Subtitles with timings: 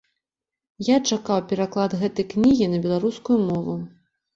[0.87, 3.83] Я чакаў пераклад гэтай кнігі на беларускую мову.